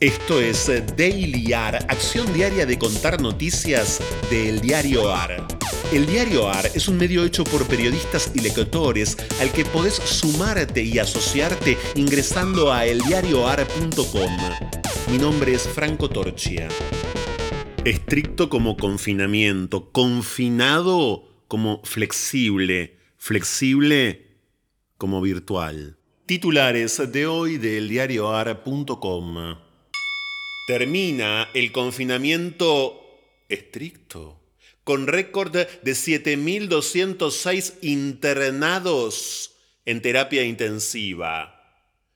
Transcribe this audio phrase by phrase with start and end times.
[0.00, 5.46] Esto es Daily AR, acción diaria de contar noticias del diario AR.
[5.92, 10.82] El diario AR es un medio hecho por periodistas y lectores al que podés sumarte
[10.82, 14.36] y asociarte ingresando a eldiarioar.com.
[15.12, 16.68] Mi nombre es Franco Torchia.
[17.84, 24.26] Estricto como confinamiento, confinado como flexible, flexible
[24.98, 25.98] como virtual.
[26.26, 29.63] Titulares de hoy del diarioar.com.
[30.66, 33.02] Termina el confinamiento
[33.50, 34.40] estricto,
[34.82, 39.52] con récord de 7.206 internados
[39.84, 41.50] en terapia intensiva.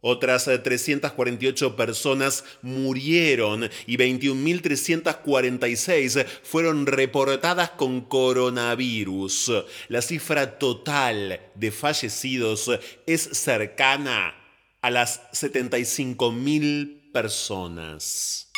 [0.00, 9.52] Otras 348 personas murieron y 21.346 fueron reportadas con coronavirus.
[9.88, 12.70] La cifra total de fallecidos
[13.06, 14.34] es cercana
[14.80, 18.48] a las 75.000 personas.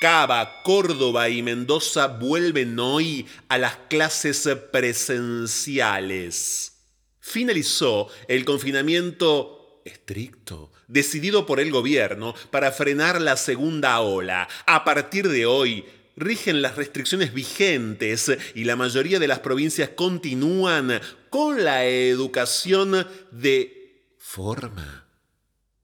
[0.00, 6.72] Cava, Córdoba y Mendoza vuelven hoy a las clases presenciales.
[7.18, 14.48] Finalizó el confinamiento estricto, decidido por el gobierno para frenar la segunda ola.
[14.66, 15.84] A partir de hoy,
[16.16, 24.12] rigen las restricciones vigentes y la mayoría de las provincias continúan con la educación de
[24.18, 25.06] forma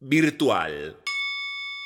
[0.00, 0.98] virtual.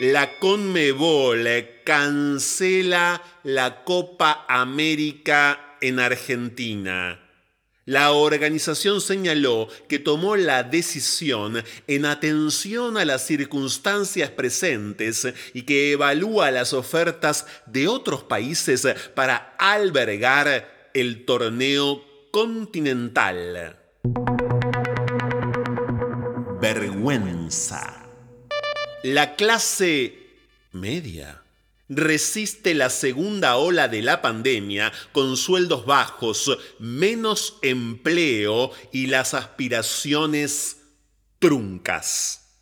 [0.00, 1.48] La Conmebol
[1.82, 7.20] cancela la Copa América en Argentina.
[7.84, 15.90] La organización señaló que tomó la decisión en atención a las circunstancias presentes y que
[15.90, 23.76] evalúa las ofertas de otros países para albergar el torneo continental.
[26.60, 28.07] Vergüenza.
[29.04, 30.18] La clase
[30.72, 31.42] media
[31.88, 40.78] resiste la segunda ola de la pandemia con sueldos bajos, menos empleo y las aspiraciones
[41.38, 42.56] truncas.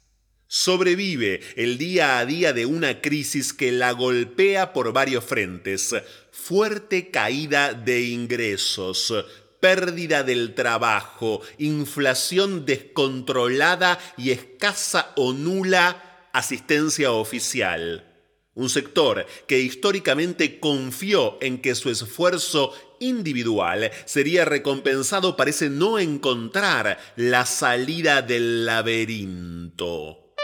[0.46, 5.94] Sobrevive el día a día de una crisis que la golpea por varios frentes.
[6.30, 9.12] Fuerte caída de ingresos,
[9.58, 16.05] pérdida del trabajo, inflación descontrolada y escasa o nula
[16.36, 18.12] asistencia oficial.
[18.54, 26.98] Un sector que históricamente confió en que su esfuerzo individual sería recompensado parece no encontrar
[27.16, 30.34] la salida del laberinto.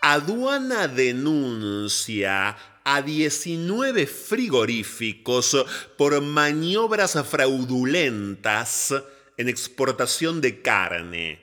[0.00, 5.64] Aduana denuncia a 19 frigoríficos
[5.96, 8.94] por maniobras fraudulentas
[9.36, 11.41] en exportación de carne.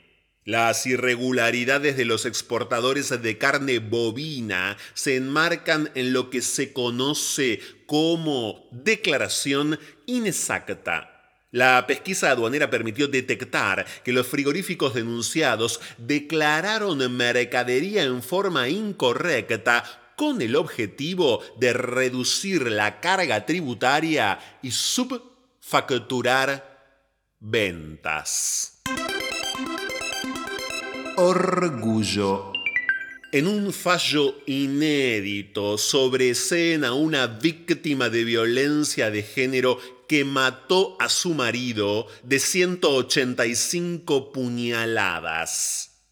[0.49, 7.59] Las irregularidades de los exportadores de carne bovina se enmarcan en lo que se conoce
[7.85, 11.35] como declaración inexacta.
[11.51, 19.83] La pesquisa aduanera permitió detectar que los frigoríficos denunciados declararon mercadería en forma incorrecta
[20.15, 26.17] con el objetivo de reducir la carga tributaria y subfacturar
[27.39, 28.78] ventas.
[31.21, 32.53] Orgullo.
[33.33, 39.77] En un fallo inédito sobre escena una víctima de violencia de género
[40.07, 46.05] que mató a su marido de 185 puñaladas.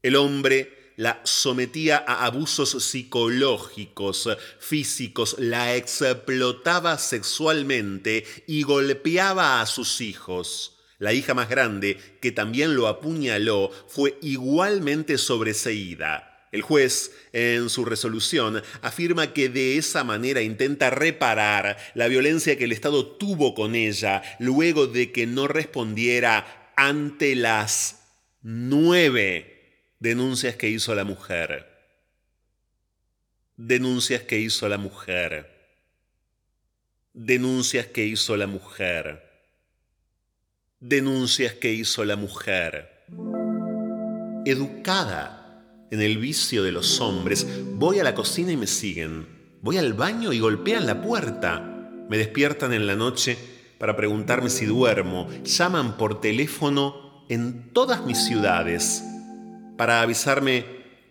[0.00, 4.28] El hombre la sometía a abusos psicológicos,
[4.60, 10.78] físicos, la explotaba sexualmente y golpeaba a sus hijos.
[11.02, 16.46] La hija más grande, que también lo apuñaló, fue igualmente sobreseída.
[16.52, 22.66] El juez, en su resolución, afirma que de esa manera intenta reparar la violencia que
[22.66, 28.04] el Estado tuvo con ella luego de que no respondiera ante las
[28.40, 31.66] nueve denuncias que hizo la mujer.
[33.56, 35.50] Denuncias que hizo la mujer.
[37.12, 39.31] Denuncias que hizo la mujer
[40.82, 43.04] denuncias que hizo la mujer.
[44.44, 45.62] Educada
[45.92, 49.28] en el vicio de los hombres, voy a la cocina y me siguen.
[49.62, 51.60] Voy al baño y golpean la puerta.
[52.10, 53.38] Me despiertan en la noche
[53.78, 55.28] para preguntarme si duermo.
[55.44, 59.04] Llaman por teléfono en todas mis ciudades
[59.78, 60.64] para avisarme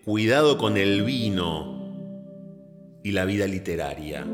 [0.04, 1.80] cuidado con el vino
[3.04, 4.28] y la vida literaria.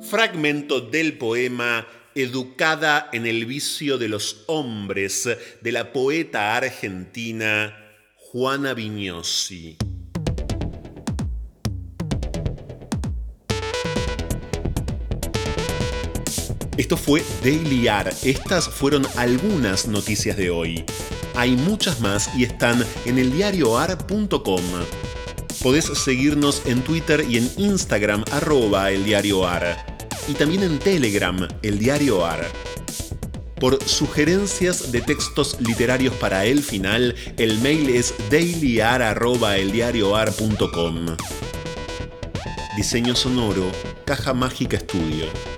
[0.00, 5.28] Fragmento del poema educada en el vicio de los hombres
[5.60, 7.76] de la poeta argentina
[8.16, 9.76] Juana Vignosi.
[16.78, 18.12] Esto fue Daily AR.
[18.22, 20.84] Estas fueron algunas noticias de hoy.
[21.34, 24.62] Hay muchas más y están en eldiarioar.com.
[25.62, 29.95] Podés seguirnos en Twitter y en Instagram arroba eldiarioar.
[30.28, 32.46] Y también en Telegram, el diario AR.
[33.60, 41.16] Por sugerencias de textos literarios para el final, el mail es dailyar.eldiarioar.com.
[42.76, 43.72] Diseño sonoro,
[44.04, 45.55] Caja Mágica Estudio.